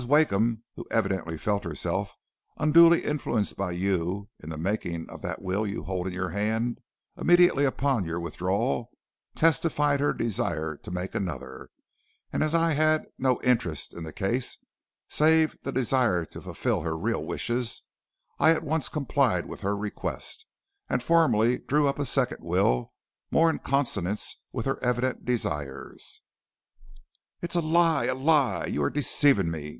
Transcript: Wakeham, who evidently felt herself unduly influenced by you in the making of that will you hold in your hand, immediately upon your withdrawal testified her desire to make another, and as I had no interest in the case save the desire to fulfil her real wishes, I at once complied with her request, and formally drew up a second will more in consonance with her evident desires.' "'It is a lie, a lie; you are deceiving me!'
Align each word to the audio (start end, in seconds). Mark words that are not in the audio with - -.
Wakeham, 0.07 0.63
who 0.75 0.87
evidently 0.89 1.37
felt 1.37 1.63
herself 1.63 2.15
unduly 2.57 3.03
influenced 3.05 3.55
by 3.55 3.69
you 3.71 4.29
in 4.41 4.49
the 4.49 4.57
making 4.57 5.07
of 5.11 5.21
that 5.21 5.43
will 5.43 5.67
you 5.67 5.83
hold 5.83 6.07
in 6.07 6.13
your 6.13 6.29
hand, 6.31 6.79
immediately 7.15 7.65
upon 7.65 8.03
your 8.03 8.19
withdrawal 8.19 8.89
testified 9.35 9.99
her 9.99 10.11
desire 10.11 10.75
to 10.77 10.89
make 10.89 11.13
another, 11.13 11.69
and 12.33 12.41
as 12.41 12.55
I 12.55 12.71
had 12.71 13.05
no 13.19 13.39
interest 13.43 13.93
in 13.93 14.03
the 14.03 14.11
case 14.11 14.57
save 15.07 15.55
the 15.61 15.71
desire 15.71 16.25
to 16.25 16.41
fulfil 16.41 16.81
her 16.81 16.97
real 16.97 17.23
wishes, 17.23 17.83
I 18.39 18.49
at 18.49 18.63
once 18.63 18.89
complied 18.89 19.45
with 19.45 19.61
her 19.61 19.77
request, 19.77 20.47
and 20.89 21.03
formally 21.03 21.59
drew 21.59 21.87
up 21.87 21.99
a 21.99 22.05
second 22.05 22.39
will 22.41 22.91
more 23.29 23.51
in 23.51 23.59
consonance 23.59 24.37
with 24.51 24.65
her 24.65 24.83
evident 24.83 25.25
desires.' 25.25 26.23
"'It 27.43 27.51
is 27.51 27.55
a 27.55 27.61
lie, 27.61 28.05
a 28.05 28.15
lie; 28.15 28.65
you 28.65 28.81
are 28.81 28.89
deceiving 28.89 29.51
me!' 29.51 29.69